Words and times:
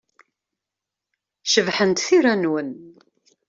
Cebḥent 1.45 2.03
tira-nwen. 2.07 2.69